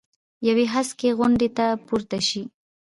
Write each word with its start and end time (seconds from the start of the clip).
یوې 0.47 0.65
هسکې 0.73 1.09
غونډۍ 1.17 1.49
ته 1.57 1.65
پورته 1.87 2.19
شي. 2.27 2.43